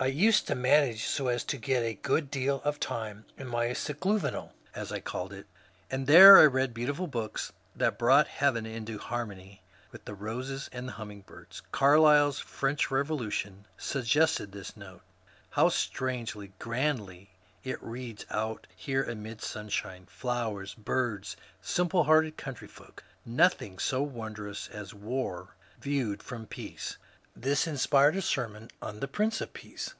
[0.00, 3.66] I used to manage so as to get a good deal of time in my
[3.66, 5.46] ^^ Seclu saval," as I called it,
[5.88, 9.62] and there I read beautiful books that brought heaven into harmony
[9.92, 11.20] with the roses and humming.
[11.20, 11.62] birds.
[11.70, 15.00] Carlyle's" French Revolution" suggested this note:*^
[15.50, 17.30] How strangely, grandly,
[17.62, 22.98] it reads out here amid sunshine, flowers, birds, simple hea^rted countryfolk!
[23.24, 26.98] Nothing so won drous as War viewed from Peace."
[27.36, 29.94] This inspired a sermon on the Prince of Peace.